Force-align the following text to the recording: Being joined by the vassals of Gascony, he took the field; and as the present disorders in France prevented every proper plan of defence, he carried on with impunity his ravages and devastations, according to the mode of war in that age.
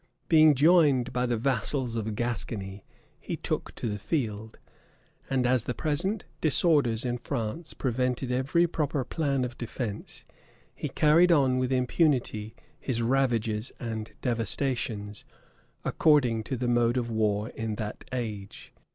Being 0.29 0.55
joined 0.55 1.13
by 1.13 1.27
the 1.27 1.37
vassals 1.37 1.95
of 1.95 2.15
Gascony, 2.15 2.83
he 3.19 3.35
took 3.37 3.75
the 3.75 3.99
field; 3.99 4.57
and 5.29 5.45
as 5.45 5.65
the 5.65 5.75
present 5.75 6.25
disorders 6.41 7.05
in 7.05 7.19
France 7.19 7.75
prevented 7.75 8.31
every 8.31 8.65
proper 8.65 9.03
plan 9.03 9.45
of 9.45 9.59
defence, 9.59 10.25
he 10.73 10.89
carried 10.89 11.31
on 11.31 11.59
with 11.59 11.71
impunity 11.71 12.55
his 12.79 13.03
ravages 13.03 13.71
and 13.79 14.13
devastations, 14.23 15.23
according 15.85 16.45
to 16.45 16.57
the 16.57 16.67
mode 16.67 16.97
of 16.97 17.11
war 17.11 17.49
in 17.49 17.75
that 17.75 18.03
age. 18.11 18.73